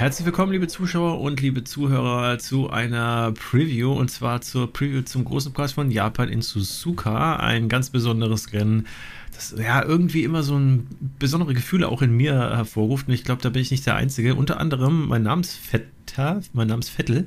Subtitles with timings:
[0.00, 5.26] Herzlich willkommen, liebe Zuschauer und liebe Zuhörer, zu einer Preview und zwar zur Preview zum
[5.26, 7.36] großen Preis von Japan in Suzuka.
[7.36, 8.86] Ein ganz besonderes Rennen,
[9.34, 10.86] das ja irgendwie immer so ein
[11.18, 13.08] besondere Gefühle auch in mir hervorruft.
[13.08, 14.36] Und ich glaube, da bin ich nicht der Einzige.
[14.36, 17.26] Unter anderem mein Namensvetter, mein Namensvettel,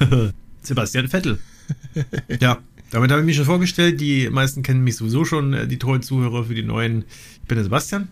[0.62, 1.38] Sebastian Vettel.
[2.40, 2.56] ja,
[2.90, 4.00] damit habe ich mich schon vorgestellt.
[4.00, 7.04] Die meisten kennen mich sowieso schon, die treuen Zuhörer für die neuen.
[7.42, 8.08] Ich bin der Sebastian.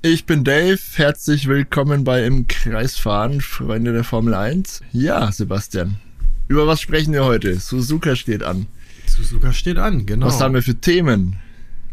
[0.00, 4.82] Ich bin Dave, herzlich willkommen bei Im Kreisfahren, Freunde der Formel 1.
[4.92, 5.96] Ja, Sebastian,
[6.46, 7.58] über was sprechen wir heute?
[7.58, 8.68] Suzuka steht an.
[9.06, 10.26] Suzuka steht an, genau.
[10.26, 11.38] Was haben wir für Themen?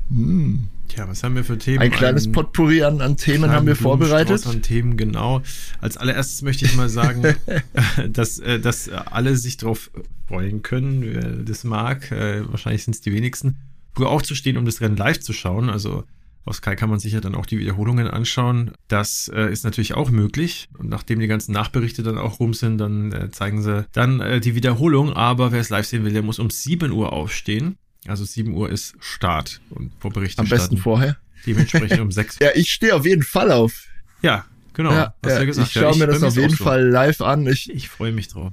[0.09, 0.67] Hm.
[0.87, 1.79] Tja, was haben wir für Themen?
[1.79, 4.45] Ein kleines Ein Potpourri an, an Themen haben wir vorbereitet.
[4.45, 5.41] An Themen, genau.
[5.81, 7.23] Als allererstes möchte ich mal sagen,
[8.09, 9.89] dass, äh, dass alle sich darauf
[10.27, 12.11] freuen können, wer das mag.
[12.11, 13.57] Äh, wahrscheinlich sind es die wenigsten.
[13.95, 15.71] Früher aufzustehen, um das Rennen live zu schauen.
[15.71, 16.03] Also
[16.45, 18.71] auf Sky kann man sich ja dann auch die Wiederholungen anschauen.
[18.87, 20.69] Das äh, ist natürlich auch möglich.
[20.77, 24.39] Und nachdem die ganzen Nachberichte dann auch rum sind, dann äh, zeigen sie dann äh,
[24.39, 25.13] die Wiederholung.
[25.13, 27.77] Aber wer es live sehen will, der muss um 7 Uhr aufstehen.
[28.07, 31.17] Also 7 Uhr ist Start und vor Berichte Am besten vorher.
[31.47, 32.47] Dementsprechend um 6 Uhr.
[32.47, 33.85] ja, ich stehe auf jeden Fall auf.
[34.21, 34.91] Ja, genau.
[34.91, 35.63] Ja, ja, ja.
[35.63, 37.47] Ich schaue mir das auf jeden Fall live an.
[37.47, 38.51] Ich, ich freue mich drauf.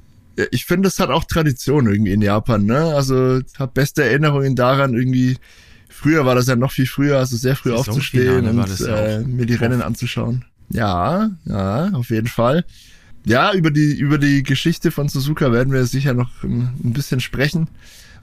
[0.51, 2.95] Ich finde, es hat auch Tradition irgendwie in Japan, ne?
[2.95, 5.37] Also, ich habe beste Erinnerungen daran, irgendwie
[6.03, 9.55] Früher war das ja noch viel früher, also sehr früh aufzustehen und äh, mir die
[9.55, 10.45] Rennen anzuschauen.
[10.71, 12.65] Ja, ja, auf jeden Fall.
[13.25, 17.69] Ja, über die, über die Geschichte von Suzuka werden wir sicher noch ein, bisschen sprechen.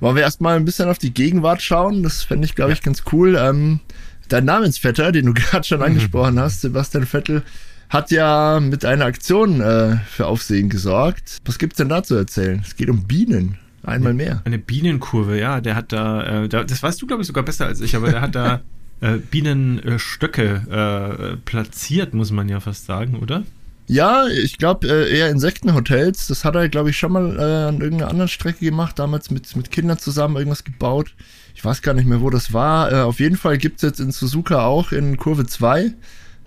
[0.01, 2.03] Wollen wir erstmal ein bisschen auf die Gegenwart schauen?
[2.03, 3.37] Das fände ich, glaube ich, ganz cool.
[3.39, 3.79] Ähm,
[4.27, 5.85] dein Namensvetter, den du gerade schon mhm.
[5.85, 7.43] angesprochen hast, Sebastian Vettel,
[7.87, 11.37] hat ja mit einer Aktion äh, für Aufsehen gesorgt.
[11.45, 12.61] Was gibt's denn da zu erzählen?
[12.65, 13.57] Es geht um Bienen.
[13.83, 14.41] Einmal mehr.
[14.45, 15.61] Eine Bienenkurve, ja.
[15.61, 18.11] Der hat da, äh, da das weißt du, glaube ich, sogar besser als ich, aber
[18.11, 18.61] der hat da
[19.01, 23.43] äh, Bienenstöcke äh, platziert, muss man ja fast sagen, oder?
[23.87, 26.27] Ja, ich glaube äh, eher Insektenhotels.
[26.27, 29.55] Das hat er, glaube ich, schon mal äh, an irgendeiner anderen Strecke gemacht, damals mit,
[29.55, 31.15] mit Kindern zusammen irgendwas gebaut.
[31.55, 32.91] Ich weiß gar nicht mehr, wo das war.
[32.91, 35.95] Äh, auf jeden Fall gibt es jetzt in Suzuka auch in Kurve 2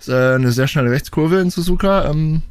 [0.03, 2.09] ist, äh, eine sehr schnelle Rechtskurve in Suzuka.
[2.09, 2.41] Ähm,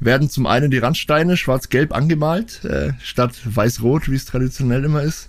[0.00, 5.28] werden zum einen die Randsteine schwarz-gelb angemalt, äh, statt weiß-rot, wie es traditionell immer ist.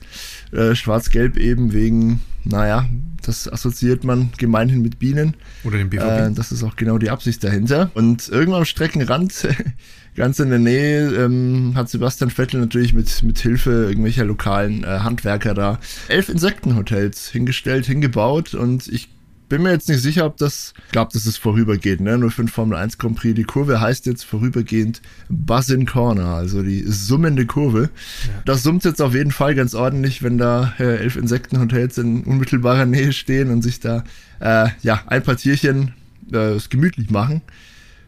[0.52, 2.86] Äh, schwarz-gelb eben wegen, naja,
[3.26, 5.36] das assoziiert man gemeinhin mit Bienen.
[5.64, 6.04] Oder dem BVB.
[6.04, 7.90] Äh, das ist auch genau die Absicht dahinter.
[7.94, 9.48] Und irgendwann am Streckenrand,
[10.16, 15.00] ganz in der Nähe, ähm, hat Sebastian Vettel natürlich mit, mit Hilfe irgendwelcher lokalen äh,
[15.00, 19.10] Handwerker da elf Insektenhotels hingestellt, hingebaut und ich
[19.50, 22.18] bin mir jetzt nicht sicher, ob das, ich glaube, das ist vorübergehend, ne?
[22.18, 23.36] Nur für den Formel 1 Grand Prix.
[23.36, 27.90] Die Kurve heißt jetzt vorübergehend Buzzin Corner, also die summende Kurve.
[28.28, 28.42] Ja.
[28.46, 32.86] Das summt jetzt auf jeden Fall ganz ordentlich, wenn da äh, elf Insektenhotels in unmittelbarer
[32.86, 34.04] Nähe stehen und sich da,
[34.40, 35.94] äh, ja, ein paar Tierchen
[36.32, 37.42] äh, gemütlich machen.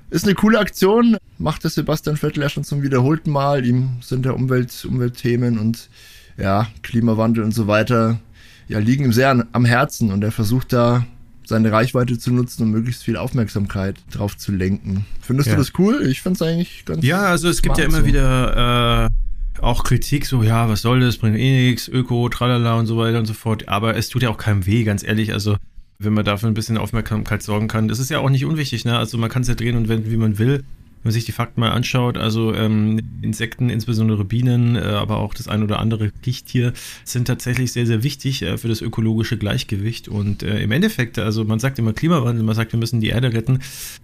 [0.09, 3.65] Ist eine coole Aktion, macht das Sebastian Vettel ja schon zum wiederholten Mal.
[3.65, 5.89] Ihm sind ja Umwelt, Umweltthemen und
[6.37, 8.19] ja, Klimawandel und so weiter
[8.67, 11.05] ja, liegen ihm sehr an, am Herzen und er versucht da
[11.47, 15.05] seine Reichweite zu nutzen, um möglichst viel Aufmerksamkeit drauf zu lenken.
[15.21, 15.55] Findest ja.
[15.55, 16.05] du das cool?
[16.07, 18.05] Ich finde es eigentlich ganz Ja, also es gibt ja immer so.
[18.05, 22.85] wieder äh, auch Kritik, so ja, was soll das, bringt eh nichts, Öko, tralala und
[22.85, 23.67] so weiter und so fort.
[23.67, 25.33] Aber es tut ja auch keinem weh, ganz ehrlich.
[25.33, 25.57] Also
[25.99, 28.97] wenn man dafür ein bisschen Aufmerksamkeit sorgen kann, das ist ja auch nicht unwichtig, ne?
[28.97, 30.63] Also man kann es ja drehen und wenden, wie man will
[31.07, 35.47] man sich die Fakten mal anschaut, also ähm, Insekten, insbesondere Bienen, äh, aber auch das
[35.47, 36.73] ein oder andere Gichttier,
[37.05, 40.09] sind tatsächlich sehr, sehr wichtig äh, für das ökologische Gleichgewicht.
[40.09, 43.33] Und äh, im Endeffekt, also man sagt immer Klimawandel, man sagt, wir müssen die Erde
[43.33, 43.59] retten,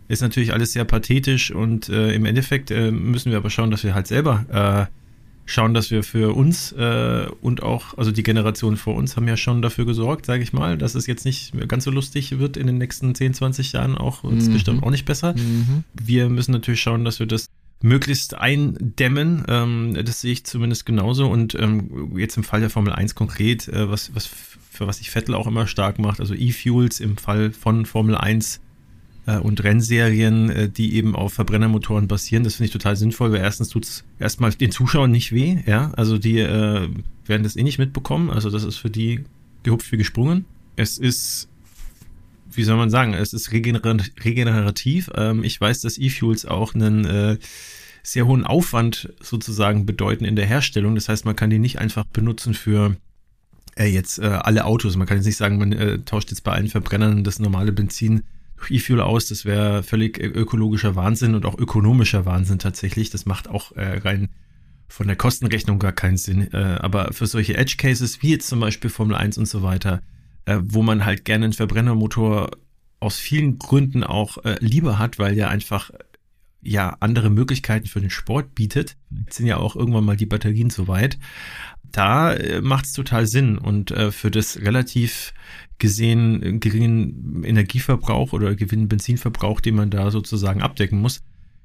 [0.08, 3.84] ist natürlich alles sehr pathetisch und äh, im Endeffekt äh, müssen wir aber schauen, dass
[3.84, 5.03] wir halt selber äh,
[5.46, 9.38] schauen, dass wir für uns äh, und auch, also die Generation vor uns haben ja
[9.38, 12.68] schon dafür gesorgt, sage ich mal, dass es jetzt nicht ganz so lustig wird in
[12.68, 14.38] den nächsten 10, 20 Jahren, auch mhm.
[14.38, 15.34] ist bestimmt auch nicht besser.
[15.34, 15.84] Mhm.
[15.94, 17.48] Wir müssen natürlich schauen, dass wir das
[17.82, 19.44] möglichst eindämmen.
[19.48, 21.28] Ähm, das sehe ich zumindest genauso.
[21.28, 25.12] Und ähm, jetzt im Fall der Formel 1 konkret, äh, was, was für was sich
[25.12, 28.62] Vettel auch immer stark macht, also E-Fuels im Fall von Formel 1
[29.26, 32.44] äh, und Rennserien, äh, die eben auf Verbrennermotoren basieren.
[32.44, 35.92] Das finde ich total sinnvoll, weil erstens tut es erstmal den Zuschauern nicht weh, ja.
[35.96, 36.90] Also die äh,
[37.26, 38.30] werden das eh nicht mitbekommen.
[38.30, 39.24] Also das ist für die
[39.64, 40.46] gehupft wie gesprungen.
[40.76, 41.48] Es ist,
[42.52, 45.10] wie soll man sagen, es ist regenerativ.
[45.16, 47.38] Ähm, ich weiß, dass E-Fuels auch einen äh,
[48.02, 50.96] sehr hohen Aufwand sozusagen bedeuten in der Herstellung.
[50.96, 52.98] Das heißt, man kann die nicht einfach benutzen für
[53.78, 54.98] äh, jetzt äh, alle Autos.
[54.98, 58.24] Man kann jetzt nicht sagen, man tauscht jetzt bei allen Verbrennern das normale Benzin
[58.70, 59.28] E-Fuel aus.
[59.28, 63.10] Das wäre völlig ökologischer Wahnsinn und auch ökonomischer Wahnsinn tatsächlich.
[63.10, 64.30] Das macht auch äh, rein
[64.88, 66.54] von der Kostenrechnung gar keinen Sinn.
[66.54, 70.02] Äh, aber für solche Edge Cases, wie jetzt zum Beispiel Formel 1 und so weiter,
[70.46, 72.52] äh, wo man halt gerne einen Verbrennermotor
[73.00, 75.92] aus vielen Gründen auch äh, lieber hat, weil ja einfach
[76.62, 78.96] ja andere Möglichkeiten für den Sport bietet.
[79.26, 81.18] Jetzt sind ja auch irgendwann mal die Batterien soweit.
[81.94, 85.34] Da äh, macht es total Sinn und äh, für das relativ
[85.78, 91.22] gesehen geringen Energieverbrauch oder gewinnen Benzinverbrauch, den man da sozusagen abdecken muss,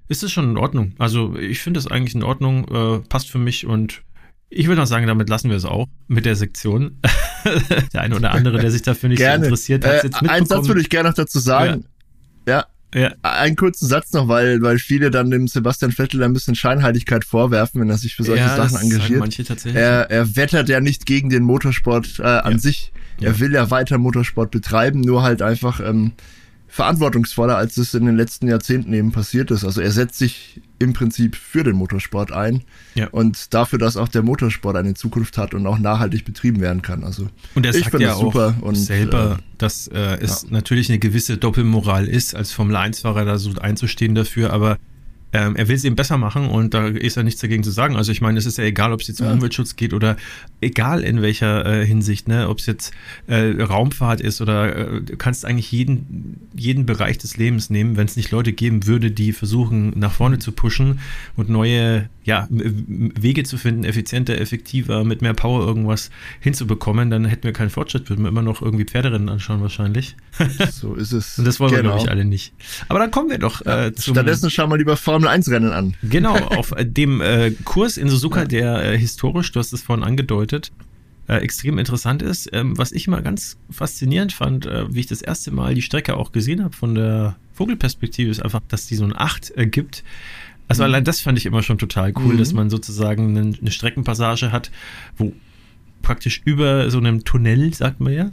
[0.09, 0.95] ist es schon in Ordnung.
[0.99, 4.03] Also ich finde es eigentlich in Ordnung, äh, passt für mich und
[4.51, 7.01] ich würde auch sagen, damit lassen wir es auch mit der Sektion.
[7.93, 10.81] der eine oder andere, der sich dafür nicht so interessiert, hat äh, Einen Satz würde
[10.81, 11.83] ich gerne noch dazu sagen.
[11.83, 11.89] Ja.
[12.94, 13.12] Ja.
[13.23, 17.81] Einen kurzen Satz noch, weil, weil viele dann dem Sebastian Vettel ein bisschen Scheinheiligkeit vorwerfen,
[17.81, 19.20] wenn er sich für solche ja, Sachen engagiert.
[19.20, 19.81] Manche tatsächlich.
[19.81, 22.58] Er, er wettert ja nicht gegen den Motorsport äh, an ja.
[22.58, 22.93] sich.
[23.20, 26.12] Er will ja weiter Motorsport betreiben, nur halt einfach ähm,
[26.79, 29.65] verantwortungsvoller, als es in den letzten Jahrzehnten eben passiert ist.
[29.65, 32.63] Also er setzt sich im Prinzip für den Motorsport ein
[32.95, 33.09] ja.
[33.09, 37.03] und dafür, dass auch der Motorsport eine Zukunft hat und auch nachhaltig betrieben werden kann.
[37.03, 40.51] Also und er sagt ja auch super und, selber, äh, dass äh, es ja.
[40.51, 44.79] natürlich eine gewisse Doppelmoral ist, als Formel 1-Fahrer da so einzustehen dafür, aber
[45.33, 47.97] ähm, er will es eben besser machen und da ist ja nichts dagegen zu sagen.
[47.97, 49.33] Also ich meine, es ist ja egal, ob es jetzt um ja.
[49.33, 50.17] Umweltschutz geht oder
[50.61, 52.93] egal in welcher äh, Hinsicht, ne, ob es jetzt
[53.27, 58.07] äh, Raumfahrt ist oder äh, du kannst eigentlich jeden, jeden Bereich des Lebens nehmen, wenn
[58.07, 61.01] es nicht Leute geben würde, die versuchen, nach vorne zu pushen
[61.37, 66.11] und neue ja, Wege zu finden, effizienter, effektiver, mit mehr Power irgendwas
[66.41, 70.15] hinzubekommen, dann hätten wir keinen Fortschritt, würden wir immer noch irgendwie Pferderennen anschauen wahrscheinlich.
[70.71, 71.39] So ist es.
[71.39, 71.83] Und das wollen genau.
[71.83, 72.53] wir, glaube ich, alle nicht.
[72.89, 74.15] Aber dann kommen wir doch ja, äh, zum...
[74.15, 75.95] Stattdessen schauen wir lieber Formel 1 Rennen an.
[76.03, 78.47] Genau, auf äh, dem äh, Kurs in Suzuka, ja.
[78.47, 80.71] der äh, historisch, du hast es vorhin angedeutet,
[81.29, 82.51] äh, extrem interessant ist.
[82.53, 86.17] Ähm, was ich immer ganz faszinierend fand, äh, wie ich das erste Mal die Strecke
[86.17, 90.05] auch gesehen habe von der Vogelperspektive, ist einfach, dass die so ein 8 äh, gibt.
[90.69, 90.85] Also mhm.
[90.85, 92.38] allein das fand ich immer schon total cool, mhm.
[92.38, 94.70] dass man sozusagen eine, Streckenpassage hat,
[95.17, 95.32] wo
[96.03, 98.31] praktisch über so einem Tunnel, sagt man ja,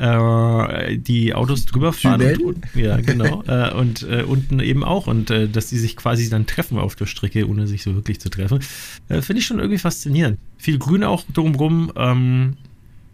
[0.00, 2.22] äh, die Autos drüber fahren.
[2.42, 3.42] Und, ja, genau.
[3.46, 5.06] äh, und äh, unten eben auch.
[5.06, 8.20] Und äh, dass die sich quasi dann treffen auf der Strecke, ohne sich so wirklich
[8.20, 8.60] zu treffen.
[9.08, 10.38] Äh, finde ich schon irgendwie faszinierend.
[10.56, 11.92] Viel Grün auch drumrum.
[11.96, 12.56] Ähm,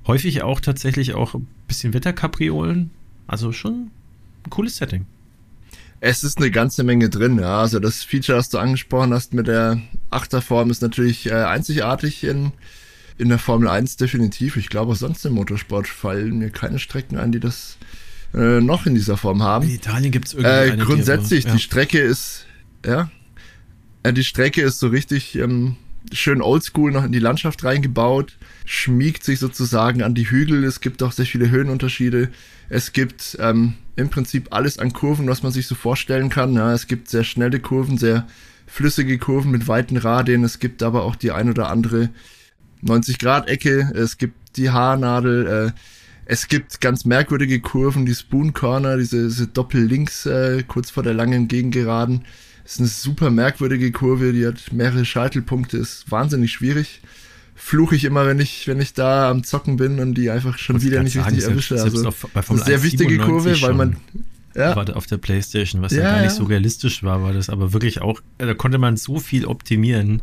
[0.07, 2.91] häufig auch tatsächlich auch ein bisschen Wetterkapriolen.
[3.27, 3.91] Also schon
[4.45, 5.07] ein cooles Setting.
[6.01, 7.61] Es ist eine ganze Menge drin, ja.
[7.61, 12.53] Also das Feature, das du angesprochen hast mit der Achterform, ist natürlich äh, einzigartig in,
[13.19, 14.57] in der Formel 1 definitiv.
[14.57, 17.79] Ich glaube, sonst im Motorsport fallen mir keine Strecken ein, die das
[18.35, 19.69] äh, noch in dieser Form haben.
[19.69, 20.81] In Italien gibt es irgendwie.
[20.81, 21.55] Äh, grundsätzlich, die, ja.
[21.55, 22.47] die Strecke ist,
[22.85, 23.11] ja,
[24.03, 25.77] äh, die Strecke ist so richtig ähm,
[26.13, 30.65] schön oldschool noch in die Landschaft reingebaut, schmiegt sich sozusagen an die Hügel.
[30.65, 32.31] Es gibt auch sehr viele Höhenunterschiede.
[32.69, 36.55] Es gibt ähm, im Prinzip alles an Kurven, was man sich so vorstellen kann.
[36.55, 38.27] Ja, es gibt sehr schnelle Kurven, sehr
[38.67, 40.45] flüssige Kurven mit weiten Radien.
[40.45, 42.11] Es gibt aber auch die ein oder andere
[42.85, 43.93] 90-Grad-Ecke.
[43.95, 45.47] Es gibt die Haarnadel.
[45.47, 45.81] Äh,
[46.29, 51.15] es gibt ganz merkwürdige Kurven, die Spoon Corner, diese, diese Doppel-Links äh, kurz vor der
[51.15, 52.25] langen Gegengeraden.
[52.67, 57.01] Das ist eine super merkwürdige Kurve, die hat mehrere Scheitelpunkte, ist wahnsinnig schwierig
[57.59, 60.83] fluche ich immer, wenn ich, wenn ich da am Zocken bin und die einfach schon
[60.83, 61.81] wieder nicht richtig erwische.
[61.81, 63.97] Also, bei Formel sehr wichtige Kurve, weil man,
[64.55, 64.77] ja.
[64.77, 67.73] War auf der Playstation, was ja, ja gar nicht so realistisch war, war das aber
[67.73, 70.23] wirklich auch, da konnte man so viel optimieren.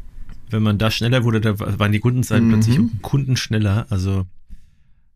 [0.49, 2.53] Wenn man da schneller wurde, da waren die Kundenzeiten mhm.
[2.53, 4.25] plötzlich Kunden schneller, also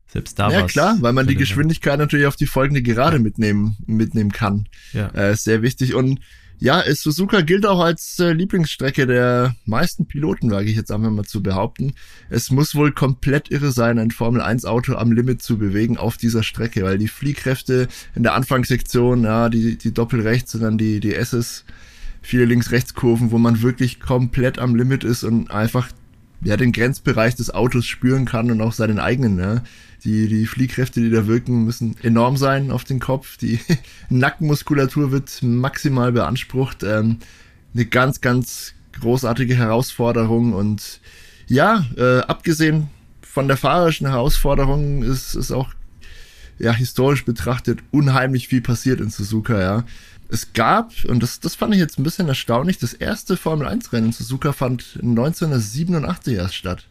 [0.08, 3.76] selbst da war Ja, klar, weil man die Geschwindigkeit natürlich auf die folgende Gerade mitnehmen,
[3.86, 4.68] mitnehmen kann.
[4.94, 5.10] Ja.
[5.10, 6.20] Äh, sehr wichtig und
[6.60, 11.24] ja, Suzuka gilt auch als äh, Lieblingsstrecke der meisten Piloten, wage ich jetzt einfach mal
[11.24, 11.94] zu behaupten.
[12.30, 16.18] Es muss wohl komplett irre sein, ein Formel 1 Auto am Limit zu bewegen auf
[16.18, 21.00] dieser Strecke, weil die Fliehkräfte in der Anfangssektion, ja, die, die Doppelrechts und dann die,
[21.00, 21.64] die S's,
[22.22, 25.90] viele Links-Rechts-Kurven, wo man wirklich komplett am Limit ist und einfach
[26.42, 29.40] ja, den Grenzbereich des Autos spüren kann und auch seinen eigenen.
[29.40, 29.64] Ja.
[30.04, 33.38] Die, die Fliehkräfte, die da wirken, müssen enorm sein auf den Kopf.
[33.38, 33.60] Die
[34.10, 36.84] Nackenmuskulatur wird maximal beansprucht.
[36.84, 37.18] Ähm,
[37.74, 41.00] eine ganz, ganz großartige Herausforderung und
[41.48, 42.90] ja, äh, abgesehen
[43.22, 45.70] von der fahrerischen Herausforderung ist, ist auch
[46.60, 49.84] ja historisch betrachtet unheimlich viel passiert in Suzuka, ja.
[50.30, 54.12] Es gab, und das, das fand ich jetzt ein bisschen erstaunlich, das erste Formel-1-Rennen in
[54.12, 56.86] Suzuka fand 1987 erst statt.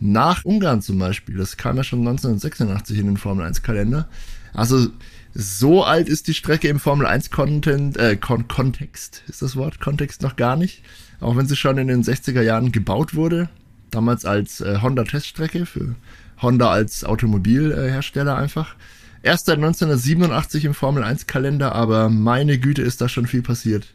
[0.00, 1.36] Nach Ungarn zum Beispiel.
[1.36, 4.08] Das kam ja schon 1986 in den Formel-1-Kalender.
[4.52, 4.88] Also
[5.34, 9.80] so alt ist die Strecke im Formel 1 Content, äh, Kon Kontext ist das Wort,
[9.80, 10.82] Kontext noch gar nicht.
[11.20, 13.48] Auch wenn sie schon in den 60er Jahren gebaut wurde.
[13.90, 15.94] Damals als äh, Honda Teststrecke für
[16.40, 18.74] Honda als Automobilhersteller einfach.
[19.22, 23.86] Erst seit 1987 im Formel 1 Kalender, aber meine Güte ist da schon viel passiert.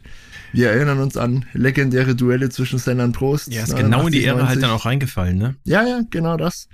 [0.52, 3.52] Wir erinnern uns an legendäre Duelle zwischen Senna und Prost.
[3.52, 5.56] Ja, ist ne, genau 80, in die Ära halt dann auch reingefallen, ne?
[5.64, 6.68] Ja, ja, genau das.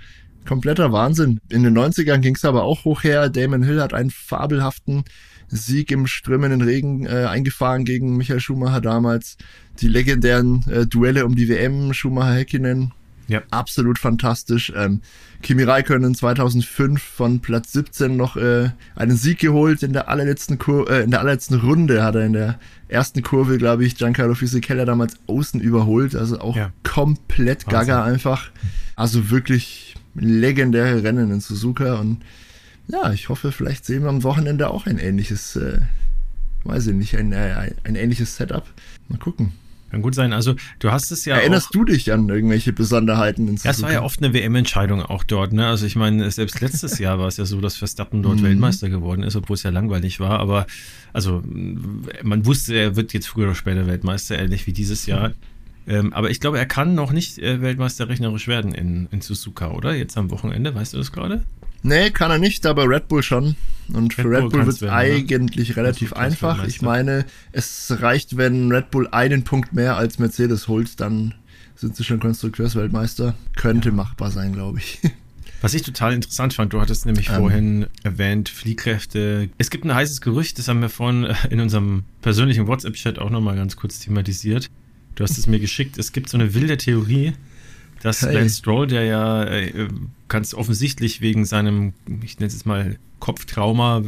[0.45, 1.39] kompletter Wahnsinn.
[1.49, 3.29] In den 90ern ging es aber auch hoch her.
[3.29, 5.03] Damon Hill hat einen fabelhaften
[5.47, 9.37] Sieg im strömenden Regen äh, eingefahren gegen Michael Schumacher damals.
[9.79, 12.93] Die legendären äh, Duelle um die WM, Schumacher-Häkkinen,
[13.27, 13.41] ja.
[13.51, 14.71] Absolut fantastisch.
[14.75, 15.01] Ähm,
[15.41, 20.89] Kimi Räikkönen 2005 von Platz 17 noch äh, einen Sieg geholt in der allerletzten Kur
[20.89, 24.85] äh, in der allerletzten Runde hat er in der ersten Kurve, glaube ich, Giancarlo Fisichella
[24.85, 26.71] damals außen überholt, also auch ja.
[26.83, 28.13] komplett gaga Wahnsinn.
[28.13, 28.51] einfach.
[28.95, 32.23] Also wirklich legendäre Rennen in Suzuka und
[32.87, 35.79] ja, ich hoffe, vielleicht sehen wir am Wochenende auch ein ähnliches, äh,
[36.63, 38.65] weiß ich nicht, ein, ein, ein ähnliches Setup.
[39.09, 39.53] Mal gucken.
[39.91, 40.33] Kann gut sein.
[40.33, 41.35] Also du hast es ja.
[41.35, 43.69] Erinnerst auch, du dich an irgendwelche Besonderheiten in Suzuka?
[43.69, 45.53] Das war ja oft eine WM-Entscheidung auch dort.
[45.53, 45.67] Ne?
[45.67, 48.43] Also ich meine, selbst letztes Jahr war es ja so, dass Verstappen dort mhm.
[48.43, 50.39] Weltmeister geworden ist, obwohl es ja langweilig war.
[50.39, 50.65] Aber
[51.13, 55.29] also man wusste, er wird jetzt früher oder später Weltmeister, ähnlich wie dieses Jahr.
[55.29, 55.33] Mhm.
[55.87, 59.71] Ähm, aber ich glaube, er kann noch nicht äh, Weltmeister rechnerisch werden in, in Suzuka,
[59.71, 59.93] oder?
[59.93, 61.43] Jetzt am Wochenende, weißt du das gerade?
[61.85, 63.55] Nee, kann er nicht, aber Red Bull schon.
[63.93, 65.83] Und Red für Red Bull, Bull wird es eigentlich oder?
[65.83, 66.65] relativ einfach.
[66.65, 71.35] Ich meine, es reicht, wenn Red Bull einen Punkt mehr als Mercedes holt, dann
[71.75, 73.35] sind sie schon Konstrukteursweltmeister.
[73.55, 73.95] Könnte ja.
[73.95, 74.99] machbar sein, glaube ich.
[75.61, 77.35] Was ich total interessant fand, du hattest nämlich ähm.
[77.35, 79.49] vorhin erwähnt, Fliehkräfte.
[79.59, 83.29] Es gibt ein heißes Gerücht, das haben wir vorhin äh, in unserem persönlichen WhatsApp-Chat auch
[83.29, 84.71] nochmal ganz kurz thematisiert.
[85.13, 85.99] Du hast es mir geschickt.
[85.99, 87.33] Es gibt so eine wilde Theorie,
[88.01, 88.33] dass hey.
[88.33, 89.87] Lance Stroll, der ja äh,
[90.27, 94.03] ganz offensichtlich wegen seinem, ich nenne es mal Kopftrauma,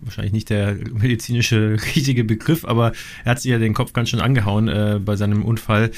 [0.00, 2.92] wahrscheinlich nicht der medizinische richtige Begriff, aber
[3.24, 5.90] er hat sich ja den Kopf ganz schön angehauen äh, bei seinem Unfall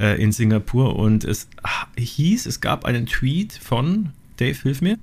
[0.00, 1.48] äh, in Singapur und es
[1.96, 4.98] hieß, es gab einen Tweet von Dave, hilf mir.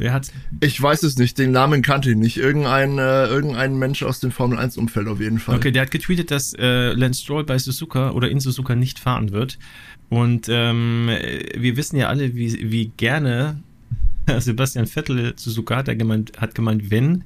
[0.00, 0.32] Wer hat's?
[0.60, 2.38] Ich weiß es nicht, den Namen kannte ich nicht.
[2.38, 5.56] Irgendein, äh, irgendein Mensch aus dem Formel 1 Umfeld auf jeden Fall.
[5.56, 9.30] Okay, der hat getweetet, dass äh, Lance Stroll bei Suzuka oder in Suzuka nicht fahren
[9.30, 9.58] wird.
[10.08, 11.10] Und ähm,
[11.54, 13.60] wir wissen ja alle, wie, wie gerne
[14.38, 17.24] Sebastian Vettel Suzuka hat, er gemeint, hat gemeint, wenn,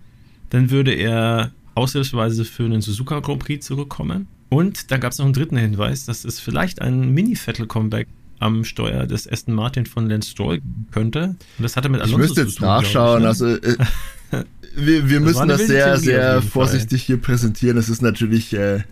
[0.51, 4.27] dann würde er aushilfsweise für einen Suzuka Grand Prix zurückkommen.
[4.49, 9.07] Und dann gab es noch einen dritten Hinweis, dass es vielleicht ein Mini-Vettel-Comeback am Steuer
[9.07, 10.61] des Aston Martin von Lance Stroll
[10.91, 11.37] könnte.
[11.59, 13.19] Und das hatte mit Alonso Ich müsste jetzt tun, nachschauen.
[13.19, 13.29] Ich, ne?
[13.29, 13.77] Also äh,
[14.77, 17.79] wir, wir das müssen das sehr, sehr vorsichtig hier präsentieren.
[17.79, 18.83] Es ist natürlich äh,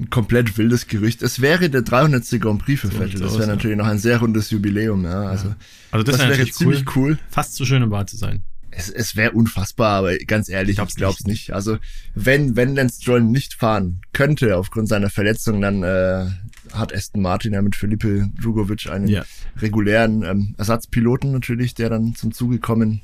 [0.00, 1.22] ein komplett wildes Gerücht.
[1.22, 2.40] Es wäre der 300.
[2.40, 3.20] Grand Prix für so Vettel.
[3.20, 5.04] Das wäre natürlich noch ein sehr rundes Jubiläum.
[5.04, 5.22] Ja.
[5.22, 5.56] Also, ja.
[5.90, 7.12] also das, das wäre ziemlich cool.
[7.12, 7.18] cool.
[7.30, 8.42] Fast so schön um wahr zu sein.
[8.76, 11.48] Es, es wäre unfassbar, aber ganz ehrlich, ich glaub's, glaub's nicht.
[11.48, 11.52] nicht.
[11.52, 11.78] Also
[12.14, 16.26] wenn wenn Lance Stroll nicht fahren könnte aufgrund seiner Verletzung, dann äh,
[16.74, 19.24] hat Aston Martin ja mit Felipe Drugovic einen ja.
[19.60, 23.00] regulären ähm, Ersatzpiloten natürlich, der dann zum Zuge kommen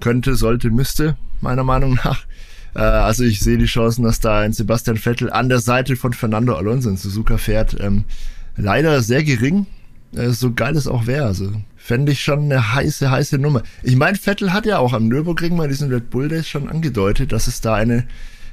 [0.00, 2.26] könnte, sollte, müsste, meiner Meinung nach.
[2.74, 6.12] Äh, also ich sehe die Chancen, dass da ein Sebastian Vettel an der Seite von
[6.12, 7.76] Fernando Alonso in Suzuka fährt.
[7.80, 8.04] Ähm,
[8.56, 9.66] leider sehr gering,
[10.14, 11.26] äh, so geil es auch wäre.
[11.26, 13.62] Also fände ich schon eine heiße, heiße Nummer.
[13.82, 17.32] Ich meine, Vettel hat ja auch am Nürburgring mal diesen Red Bull Days schon angedeutet,
[17.32, 18.06] dass es da eine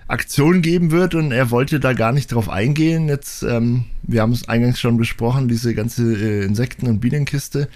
[0.08, 3.08] Aktion geben wird und er wollte da gar nicht drauf eingehen.
[3.08, 7.68] Jetzt, ähm, wir haben es eingangs schon besprochen, diese ganze äh, Insekten- und Bienenkiste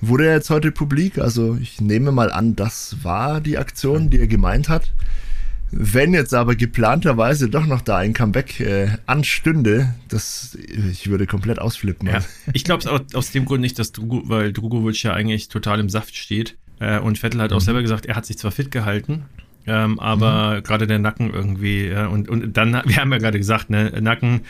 [0.00, 1.18] wurde jetzt heute publik.
[1.18, 4.92] Also ich nehme mal an, das war die Aktion, die er gemeint hat.
[5.72, 10.56] Wenn jetzt aber geplanterweise doch noch da ein Comeback äh, anstünde, das,
[10.90, 12.08] ich würde komplett ausflippen.
[12.08, 12.20] Ja.
[12.52, 15.80] Ich glaube es aus, aus dem Grund nicht, dass Drugo, weil Drugovic ja eigentlich total
[15.80, 16.56] im Saft steht.
[16.78, 17.64] Äh, und Vettel hat auch mhm.
[17.64, 19.24] selber gesagt, er hat sich zwar fit gehalten,
[19.66, 20.62] ähm, aber mhm.
[20.62, 24.42] gerade der Nacken irgendwie, ja, und, und dann, wir haben ja gerade gesagt, ne, Nacken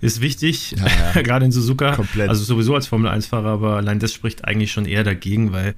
[0.00, 1.22] ist wichtig, ja, ja.
[1.22, 1.94] gerade in Suzuka.
[1.94, 2.28] Komplett.
[2.28, 5.74] Also sowieso als Formel 1-Fahrer, aber allein das spricht eigentlich schon eher dagegen, weil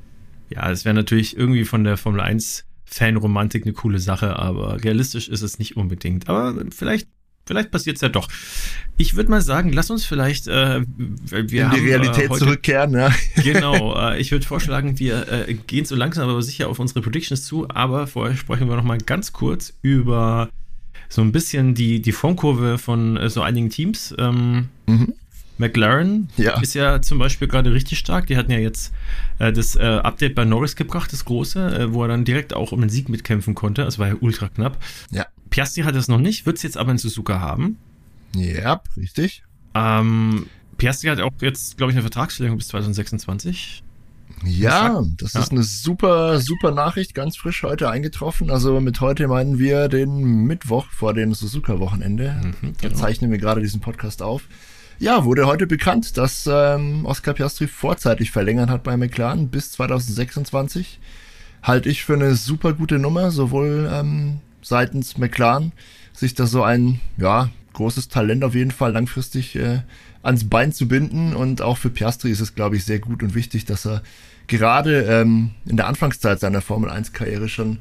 [0.51, 5.29] ja, es wäre natürlich irgendwie von der Formel 1 Fanromantik eine coole Sache, aber realistisch
[5.29, 6.29] ist es nicht unbedingt.
[6.29, 7.09] Aber vielleicht,
[7.47, 8.29] vielleicht passiert es ja doch.
[8.97, 12.45] Ich würde mal sagen, lass uns vielleicht äh, wir in die haben, Realität äh, heute,
[12.45, 12.93] zurückkehren.
[12.93, 13.13] Ja.
[13.43, 13.97] Genau.
[13.99, 17.69] Äh, ich würde vorschlagen, wir äh, gehen so langsam aber sicher auf unsere Predictions zu.
[17.69, 20.49] Aber vorher sprechen wir noch mal ganz kurz über
[21.09, 24.15] so ein bisschen die die Formkurve von äh, so einigen Teams.
[24.19, 25.15] Ähm, mhm.
[25.59, 26.61] McLaren ja.
[26.61, 28.27] ist ja zum Beispiel gerade richtig stark.
[28.27, 28.93] Die hatten ja jetzt
[29.39, 32.73] äh, das äh, Update bei Norris gebracht, das große, äh, wo er dann direkt auch
[32.73, 33.85] um den Sieg mitkämpfen konnte.
[33.85, 34.83] Das war ja ultra knapp.
[35.11, 35.27] Ja.
[35.55, 37.79] Piastri hat es noch nicht, wird es jetzt aber in Suzuka haben.
[38.35, 39.45] Ja, richtig.
[39.77, 40.47] Ähm,
[40.79, 43.85] Piastri hat auch jetzt, glaube ich, eine Vertragsverlängerung bis 2026.
[44.45, 45.41] Ja, das ja.
[45.43, 48.51] ist eine super, super Nachricht, ganz frisch heute eingetroffen.
[48.51, 52.35] Also mit heute meinen wir den Mittwoch vor dem Suzuka-Wochenende.
[52.43, 52.75] Mhm, genau.
[52.81, 54.49] Da zeichnen wir gerade diesen Podcast auf.
[54.99, 60.99] Ja, wurde heute bekannt, dass ähm, Oscar Piastri vorzeitig verlängert hat bei McLaren bis 2026.
[61.63, 65.73] Halte ich für eine super gute Nummer, sowohl ähm, seitens McLaren,
[66.13, 69.83] sich da so ein ja, großes Talent auf jeden Fall langfristig äh,
[70.23, 71.35] ans Bein zu binden.
[71.37, 74.03] Und auch für Piastri ist es, glaube ich, sehr gut und wichtig, dass er
[74.47, 77.79] gerade ähm, in der Anfangszeit seiner Formel 1-Karriere schon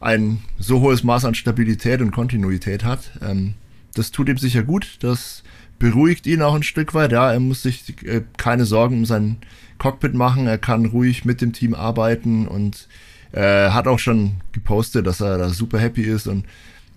[0.00, 3.10] ein so hohes Maß an Stabilität und Kontinuität hat.
[3.22, 3.54] Ähm,
[3.94, 4.98] das tut ihm sicher gut.
[5.00, 5.42] Das
[5.78, 7.12] beruhigt ihn auch ein Stück weit.
[7.12, 9.38] Ja, er muss sich äh, keine Sorgen um sein
[9.78, 10.46] Cockpit machen.
[10.46, 12.88] Er kann ruhig mit dem Team arbeiten und
[13.32, 16.44] äh, hat auch schon gepostet, dass er da super happy ist und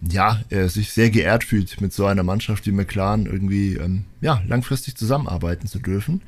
[0.09, 4.41] ja, er sich sehr geehrt fühlt, mit so einer Mannschaft wie McLaren irgendwie ähm, ja,
[4.47, 6.21] langfristig zusammenarbeiten zu dürfen.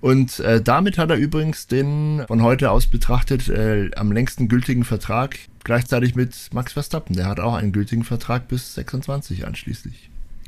[0.00, 4.84] Und äh, damit hat er übrigens den von heute aus betrachtet äh, am längsten gültigen
[4.84, 7.16] Vertrag gleichzeitig mit Max Verstappen.
[7.16, 9.94] Der hat auch einen gültigen Vertrag bis 26 anschließend.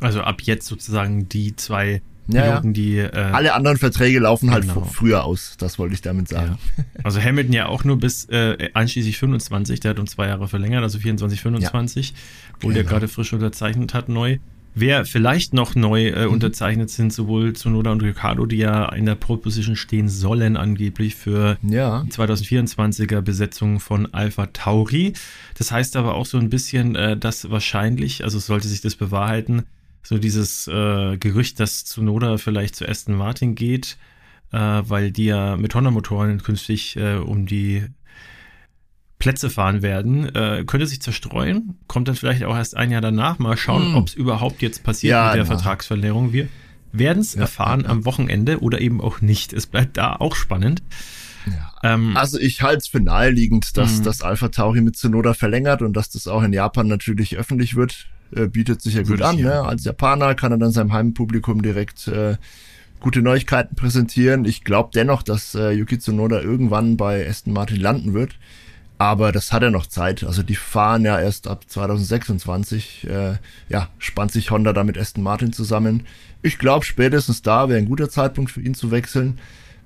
[0.00, 2.98] Also ab jetzt sozusagen die zwei ja, Piloten, die.
[2.98, 4.84] Äh, Alle anderen Verträge laufen halt genau.
[4.84, 6.58] früher aus, das wollte ich damit sagen.
[6.76, 6.84] Ja.
[7.04, 10.82] Also Hamilton ja auch nur bis äh, einschließlich 25, der hat um zwei Jahre verlängert,
[10.82, 12.16] also 24, 25, ja.
[12.54, 12.82] obwohl genau.
[12.82, 14.38] der gerade frisch unterzeichnet hat, neu.
[14.78, 16.34] Wer vielleicht noch neu äh, mhm.
[16.34, 21.14] unterzeichnet sind, sowohl Zunoda und Ricardo, die ja in der Pole Position stehen sollen, angeblich
[21.14, 22.02] für ja.
[22.02, 25.14] die 2024er Besetzung von Alpha Tauri.
[25.56, 29.62] Das heißt aber auch so ein bisschen, äh, dass wahrscheinlich, also sollte sich das bewahrheiten,
[30.06, 33.96] so dieses äh, Gerücht, dass Zunoda vielleicht zu Aston Martin geht,
[34.52, 37.84] äh, weil die ja mit Honda-Motoren künftig äh, um die
[39.18, 41.78] Plätze fahren werden, äh, könnte sich zerstreuen.
[41.88, 43.38] Kommt dann vielleicht auch erst ein Jahr danach.
[43.38, 43.94] Mal schauen, hm.
[43.96, 45.48] ob es überhaupt jetzt passiert ja, mit der na.
[45.48, 46.32] Vertragsverlängerung.
[46.32, 46.48] Wir
[46.92, 49.52] werden es ja, erfahren ja, am Wochenende oder eben auch nicht.
[49.52, 50.82] Es bleibt da auch spannend.
[51.82, 54.04] Ähm, also ich halte es für naheliegend, dass hm.
[54.04, 58.06] das Alpha Tauri mit Tsunoda verlängert und dass das auch in Japan natürlich öffentlich wird.
[58.34, 59.36] Äh, bietet sich ja gut an.
[59.36, 59.62] Ne?
[59.62, 62.36] Als Japaner kann er dann seinem Heimpublikum direkt äh,
[63.00, 64.44] gute Neuigkeiten präsentieren.
[64.44, 68.36] Ich glaube dennoch, dass äh, Yuki Tsunoda irgendwann bei Aston Martin landen wird.
[68.98, 70.24] Aber das hat er noch Zeit.
[70.24, 73.06] Also die fahren ja erst ab 2026.
[73.08, 73.34] Äh,
[73.68, 76.06] ja, spannt sich Honda da mit Aston Martin zusammen.
[76.42, 79.38] Ich glaube, spätestens da wäre ein guter Zeitpunkt für ihn zu wechseln.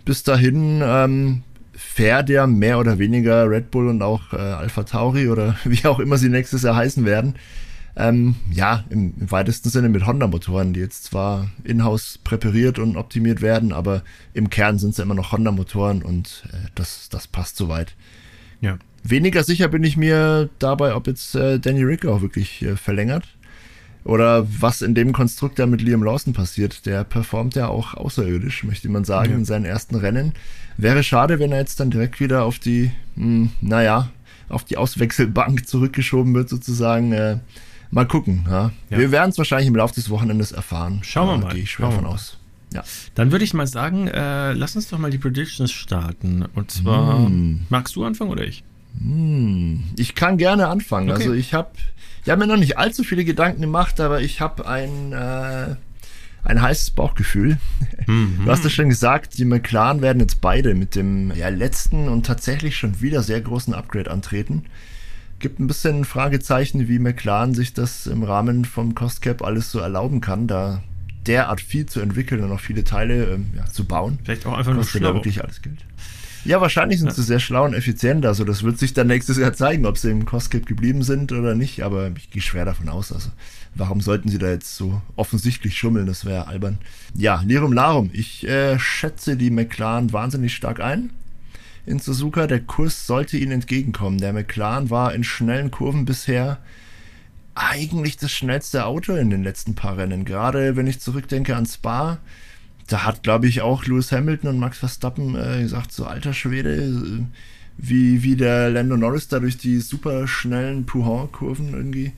[0.04, 1.42] Bis dahin ähm,
[1.74, 5.98] fährt er mehr oder weniger Red Bull und auch äh, Alpha Tauri oder wie auch
[5.98, 7.34] immer sie nächstes Jahr heißen werden.
[7.96, 13.42] Ähm, ja, im, im, weitesten Sinne mit Honda-Motoren, die jetzt zwar in-house präpariert und optimiert
[13.42, 17.56] werden, aber im Kern sind es ja immer noch Honda-Motoren und äh, das, das passt
[17.56, 17.94] soweit.
[18.60, 18.78] Ja.
[19.02, 23.24] Weniger sicher bin ich mir dabei, ob jetzt äh, Danny Rick auch wirklich äh, verlängert.
[24.04, 26.86] Oder was in dem Konstrukt da mit Liam Lawson passiert.
[26.86, 29.36] Der performt ja auch außerirdisch, möchte man sagen, ja.
[29.36, 30.32] in seinen ersten Rennen.
[30.76, 34.10] Wäre schade, wenn er jetzt dann direkt wieder auf die, mh, hm, naja,
[34.48, 37.12] auf die Auswechselbank zurückgeschoben wird, sozusagen.
[37.12, 37.38] Äh,
[37.90, 38.46] mal gucken.
[38.48, 38.72] Ja.
[38.90, 38.98] ja.
[38.98, 41.00] Wir werden es wahrscheinlich im Laufe des Wochenendes erfahren.
[41.02, 41.54] Schauen wir mal.
[41.54, 42.36] Gehe ich schwer von aus.
[42.72, 42.84] Ja.
[43.14, 46.44] Dann würde ich mal sagen, äh, lass uns doch mal die Predictions starten.
[46.54, 47.62] Und zwar, hm.
[47.68, 48.62] magst du anfangen oder ich?
[48.98, 51.10] Hm, ich kann gerne anfangen.
[51.10, 51.22] Okay.
[51.22, 51.70] Also ich habe
[52.24, 55.74] ich hab mir noch nicht allzu viele Gedanken gemacht, aber ich habe ein, äh,
[56.44, 57.58] ein heißes Bauchgefühl.
[58.06, 58.40] Mhm.
[58.44, 62.26] Du hast es schon gesagt, die McLaren werden jetzt beide mit dem ja, letzten und
[62.26, 64.64] tatsächlich schon wieder sehr großen Upgrade antreten.
[65.40, 69.78] Gibt ein bisschen Fragezeichen, wie McLaren sich das im Rahmen vom Cost Cap alles so
[69.78, 70.82] erlauben kann, da
[71.26, 74.18] derart viel zu entwickeln und auch viele Teile ähm, ja, zu bauen.
[74.22, 75.14] Vielleicht auch einfach nur schlau.
[75.14, 75.78] wirklich alles Geld.
[76.44, 77.14] Ja, wahrscheinlich sind ja.
[77.14, 78.24] sie sehr schlau und effizient.
[78.24, 81.54] Also das wird sich dann nächstes Jahr zeigen, ob sie im Costcap geblieben sind oder
[81.54, 81.82] nicht.
[81.84, 83.12] Aber ich gehe schwer davon aus.
[83.12, 83.30] Also
[83.74, 86.06] warum sollten sie da jetzt so offensichtlich schummeln?
[86.06, 86.78] Das wäre albern.
[87.14, 88.10] Ja, Lirum Larum.
[88.12, 91.10] Ich äh, schätze die McLaren wahnsinnig stark ein.
[91.86, 94.18] In Suzuka, der Kurs sollte ihnen entgegenkommen.
[94.18, 96.58] Der McLaren war in schnellen Kurven bisher
[97.54, 100.24] eigentlich das schnellste Auto in den letzten paar Rennen.
[100.24, 102.18] Gerade wenn ich zurückdenke an Spa,
[102.86, 106.74] da hat, glaube ich, auch Lewis Hamilton und Max Verstappen äh, gesagt, so alter Schwede,
[106.74, 107.24] äh,
[107.76, 112.12] wie, wie der Lando Norris da durch die super schnellen Puhan-Kurven irgendwie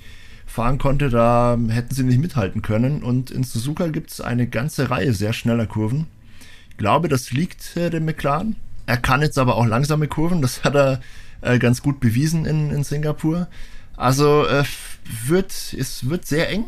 [0.46, 3.02] fahren konnte, da hätten sie nicht mithalten können.
[3.02, 6.06] Und in Suzuka gibt es eine ganze Reihe sehr schneller Kurven.
[6.70, 8.56] Ich glaube, das liegt äh, dem McLaren.
[8.92, 11.00] Er kann jetzt aber auch langsame Kurven, das hat er
[11.40, 13.48] äh, ganz gut bewiesen in, in Singapur.
[13.96, 14.64] Also äh,
[15.26, 16.66] wird, es wird sehr eng.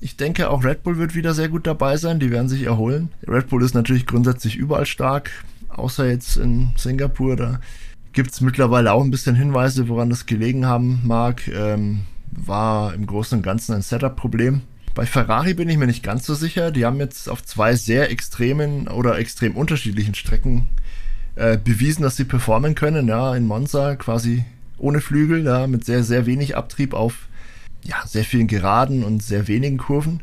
[0.00, 2.18] Ich denke, auch Red Bull wird wieder sehr gut dabei sein.
[2.18, 3.10] Die werden sich erholen.
[3.28, 5.30] Red Bull ist natürlich grundsätzlich überall stark,
[5.68, 7.36] außer jetzt in Singapur.
[7.36, 7.60] Da
[8.14, 11.46] gibt es mittlerweile auch ein bisschen Hinweise, woran das gelegen haben mag.
[11.48, 14.62] Ähm, war im Großen und Ganzen ein Setup-Problem.
[14.94, 16.70] Bei Ferrari bin ich mir nicht ganz so sicher.
[16.70, 20.68] Die haben jetzt auf zwei sehr extremen oder extrem unterschiedlichen Strecken
[21.36, 23.08] äh, bewiesen, dass sie performen können.
[23.08, 24.44] Ja, in Monza quasi
[24.78, 27.28] ohne Flügel, ja, mit sehr, sehr wenig Abtrieb auf
[27.86, 30.20] ja, sehr vielen Geraden und sehr wenigen Kurven.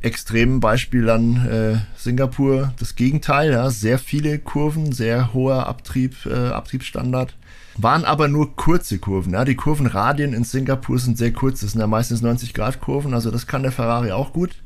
[0.00, 6.48] Extrem Beispiel an äh, Singapur das Gegenteil, ja, sehr viele Kurven, sehr hoher Abtrieb, äh,
[6.48, 7.34] Abtriebsstandard.
[7.78, 9.34] Waren aber nur kurze Kurven.
[9.34, 9.44] Ja.
[9.44, 13.30] Die Kurvenradien in Singapur sind sehr kurz, das sind ja meistens 90 Grad Kurven, also
[13.30, 14.56] das kann der Ferrari auch gut.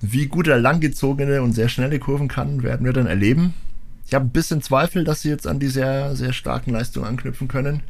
[0.00, 3.54] Wie gut er langgezogene und sehr schnelle Kurven kann, werden wir dann erleben.
[4.06, 7.48] Ich habe ein bisschen Zweifel, dass sie jetzt an die sehr, sehr starken Leistungen anknüpfen
[7.48, 7.82] können.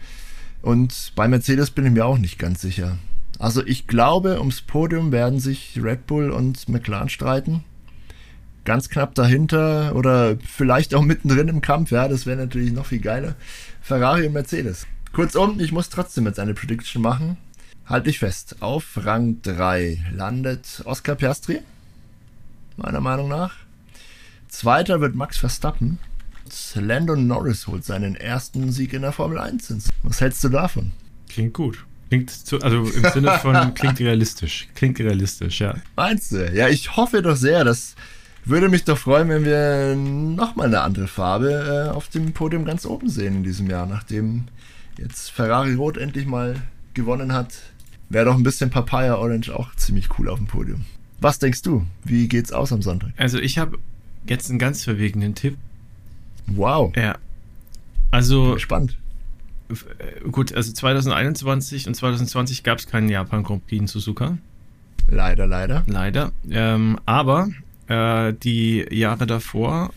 [0.63, 2.97] Und bei Mercedes bin ich mir auch nicht ganz sicher.
[3.39, 7.65] Also ich glaube, ums Podium werden sich Red Bull und McLaren streiten.
[8.65, 13.01] Ganz knapp dahinter oder vielleicht auch mittendrin im Kampf, ja, das wäre natürlich noch viel
[13.01, 13.35] geiler.
[13.83, 14.87] Ferrari und Mercedes.
[15.13, 17.37] Kurzum, ich muss trotzdem jetzt eine Prediction machen.
[17.87, 18.57] Halt dich fest.
[18.61, 21.61] Auf Rang 3 landet Oscar Piastri.
[22.79, 23.55] Meiner Meinung nach.
[24.55, 25.99] Zweiter wird Max Verstappen.
[26.77, 29.91] Landon Norris holt seinen ersten Sieg in der Formel 1.
[30.05, 30.93] Was hältst du davon?
[31.29, 31.85] Klingt gut.
[32.09, 34.69] Klingt zu, also im Sinne von klingt realistisch.
[34.77, 35.75] Klingt realistisch, ja.
[35.97, 36.49] Meinst du?
[36.53, 37.97] Ja, ich hoffe doch sehr, dass
[38.45, 42.87] würde mich doch freuen, wenn wir nochmal eine andere Farbe äh, auf dem Podium ganz
[42.87, 44.45] oben sehen in diesem Jahr, nachdem
[44.99, 46.63] jetzt Ferrari Rot endlich mal
[46.95, 47.55] gewonnen hat.
[48.09, 50.85] Wäre doch ein bisschen Papaya Orange auch ziemlich cool auf dem Podium.
[51.21, 51.85] Was denkst du?
[52.05, 53.11] Wie geht's aus am Sonntag?
[53.17, 53.79] Also ich habe
[54.27, 55.57] jetzt einen ganz verwegenden Tipp.
[56.47, 56.95] Wow.
[56.97, 57.17] Ja.
[58.11, 58.59] Also.
[58.59, 58.97] Spannend.
[59.71, 64.39] Äh, gut, also 2021 und 2020 gab es keinen Japan Grand Prix in Suzuka.
[65.09, 65.85] Leider, leider.
[65.87, 66.33] Leider.
[66.51, 67.49] Ähm, aber
[67.89, 69.91] äh, die Jahre davor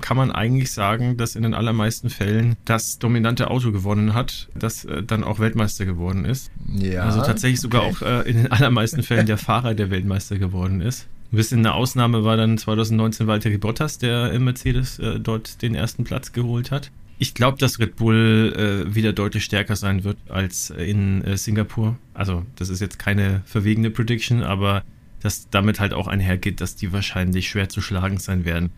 [0.00, 4.84] kann man eigentlich sagen, dass in den allermeisten Fällen das dominante Auto gewonnen hat, das
[4.84, 6.50] äh, dann auch Weltmeister geworden ist.
[6.72, 7.02] Ja.
[7.02, 7.92] Also tatsächlich sogar okay.
[7.92, 11.06] auch äh, in den allermeisten Fällen der Fahrer, der Weltmeister geworden ist.
[11.32, 15.74] Ein bisschen eine Ausnahme war dann 2019 Walter Bottas, der im Mercedes äh, dort den
[15.74, 16.90] ersten Platz geholt hat.
[17.18, 21.96] Ich glaube, dass Red Bull äh, wieder deutlich stärker sein wird als in äh, Singapur.
[22.12, 24.82] Also, das ist jetzt keine verwegene Prediction, aber
[25.20, 28.70] dass damit halt auch einhergeht, dass die wahrscheinlich schwer zu schlagen sein werden.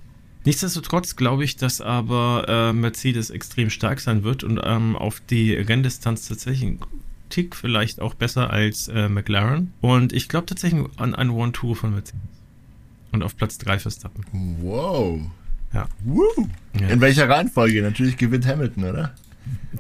[0.45, 5.55] Nichtsdestotrotz glaube ich, dass aber äh, Mercedes extrem stark sein wird und ähm, auf die
[5.55, 6.79] Renndistanz tatsächlich ein
[7.31, 9.73] Tick vielleicht auch besser als äh, McLaren.
[9.81, 12.36] Und ich glaube tatsächlich an ein One-Tour von Mercedes.
[13.13, 14.25] Und auf Platz 3 Verstappen.
[14.61, 15.21] Wow.
[15.73, 15.89] Ja.
[16.05, 16.25] Woo.
[16.81, 16.89] ja.
[16.89, 17.83] In welcher Reihenfolge?
[17.83, 19.15] Natürlich gewinnt Hamilton, oder?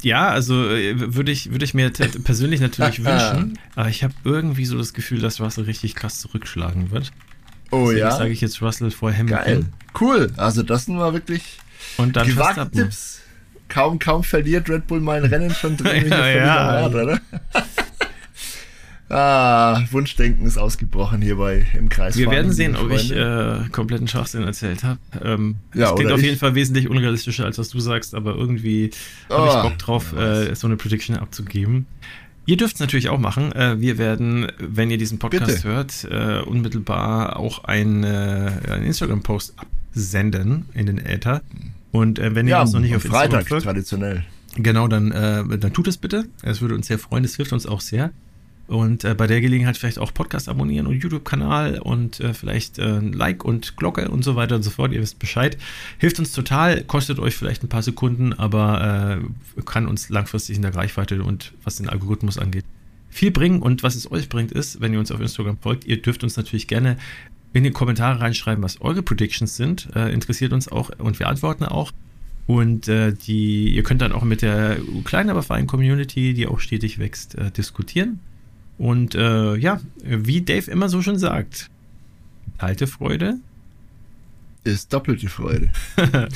[0.02, 4.64] Ja, also äh, würde ich, würde ich mir persönlich natürlich wünschen, aber ich habe irgendwie
[4.64, 7.12] so das Gefühl, dass Russell richtig krass zurückschlagen wird.
[7.70, 8.10] Oh Deswegen ja.
[8.12, 9.44] sage ich jetzt Russell vor Hamilton.
[9.44, 9.64] Geil.
[9.98, 10.32] Cool.
[10.36, 11.58] Also das sind wir wirklich
[11.96, 13.20] Und dann gewagte Tipps.
[13.68, 16.06] Kaum, kaum verliert Red Bull mein Rennen schon drin.
[16.10, 16.80] ja, ja.
[16.82, 17.20] Rad, oder?
[19.08, 22.16] Ah, Wunschdenken ist ausgebrochen hierbei im Kreis.
[22.16, 24.98] Wir werden sehen, ob ich äh, kompletten Schwachsinn erzählt habe.
[25.22, 28.90] Ähm, ja, das klingt auf jeden Fall wesentlich unrealistischer, als was du sagst, aber irgendwie
[29.28, 31.86] oh, habe ich Bock drauf, äh, so eine Prediction abzugeben.
[32.46, 33.52] Ihr dürft es natürlich auch machen.
[33.52, 35.68] Äh, wir werden, wenn ihr diesen Podcast Bitte.
[35.68, 41.42] hört, äh, unmittelbar auch einen, einen Instagram-Post absenden in den Äther.
[41.90, 44.24] Und äh, wenn ihr ja, uns noch nicht auf Freitag Instagram folgt, traditionell.
[44.58, 46.24] Genau, dann, dann tut es bitte.
[46.40, 47.24] Es würde uns sehr freuen.
[47.24, 48.10] Es hilft uns auch sehr.
[48.66, 52.98] Und äh, bei der Gelegenheit vielleicht auch Podcast abonnieren und YouTube-Kanal und äh, vielleicht äh,
[52.98, 54.92] Like und Glocke und so weiter und so fort.
[54.92, 55.57] Ihr wisst Bescheid.
[55.98, 59.20] Hilft uns total, kostet euch vielleicht ein paar Sekunden, aber
[59.57, 62.64] äh, kann uns langfristig in der Reichweite und was den Algorithmus angeht
[63.09, 63.62] viel bringen.
[63.62, 66.37] Und was es euch bringt, ist, wenn ihr uns auf Instagram folgt, ihr dürft uns
[66.37, 66.96] natürlich gerne
[67.52, 69.88] in die Kommentare reinschreiben, was eure Predictions sind.
[69.94, 71.92] Äh, interessiert uns auch und wir antworten auch.
[72.46, 76.61] Und äh, die, ihr könnt dann auch mit der kleinen, aber feinen Community, die auch
[76.61, 78.20] stetig wächst, äh, diskutieren.
[78.78, 81.70] Und äh, ja, wie Dave immer so schon sagt,
[82.58, 83.38] alte Freude
[84.66, 85.70] ist doppelte Freude.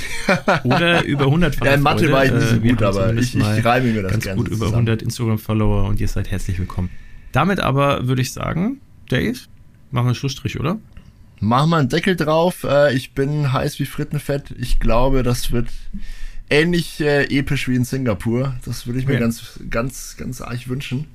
[0.64, 2.12] Oder über 100 Ja, in Mathe Freude.
[2.12, 4.48] war ich nicht so äh, gut, aber ich, ich reime mir das ganz gerne gut
[4.48, 6.90] über 100 Instagram-Follower und ihr seid herzlich willkommen.
[7.32, 9.38] Damit aber würde ich sagen, Dave,
[9.90, 10.78] machen wir einen Schlussstrich, oder?
[11.40, 12.64] Machen wir einen Deckel drauf.
[12.64, 14.54] Äh, ich bin heiß wie Frittenfett.
[14.58, 15.68] Ich glaube, das wird
[16.48, 18.54] ähnlich äh, episch wie in Singapur.
[18.64, 19.20] Das würde ich mir ja.
[19.20, 21.06] ganz, ganz, ganz arg wünschen.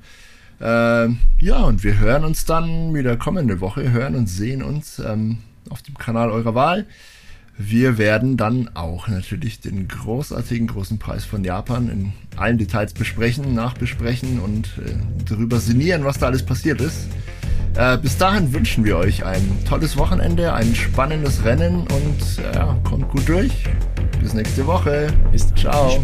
[0.60, 5.38] Ähm, ja, und wir hören uns dann wieder kommende Woche, hören und sehen uns ähm,
[5.68, 6.86] auf dem Kanal eurer Wahl.
[7.58, 13.54] Wir werden dann auch natürlich den großartigen großen Preis von Japan in allen Details besprechen,
[13.54, 14.94] nachbesprechen und äh,
[15.26, 17.08] darüber sinnieren, was da alles passiert ist.
[17.74, 23.08] Äh, bis dahin wünschen wir euch ein tolles Wochenende, ein spannendes Rennen und äh, kommt
[23.08, 23.52] gut durch.
[24.20, 25.08] Bis nächste Woche.
[25.32, 25.56] Bis dann.
[25.56, 25.90] Ciao.
[25.90, 26.02] Ciao.